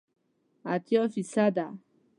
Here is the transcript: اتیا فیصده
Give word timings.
اتیا 0.73 1.07
فیصده 1.07 1.67